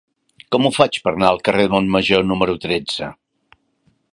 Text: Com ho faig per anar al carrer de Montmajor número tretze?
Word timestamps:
Com 0.55 0.63
ho 0.65 0.71
faig 0.77 0.97
per 1.03 1.11
anar 1.17 1.29
al 1.33 1.41
carrer 1.49 1.67
de 1.67 1.73
Montmajor 1.75 2.25
número 2.31 2.57
tretze? 2.65 3.11